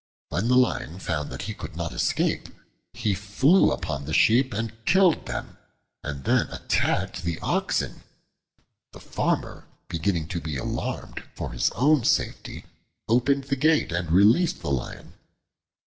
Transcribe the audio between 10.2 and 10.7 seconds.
to be